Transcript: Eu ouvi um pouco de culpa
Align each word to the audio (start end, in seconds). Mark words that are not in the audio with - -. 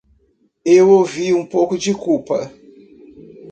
Eu 0.65 0.89
ouvi 0.89 1.31
um 1.31 1.45
pouco 1.45 1.77
de 1.77 1.93
culpa 1.93 2.51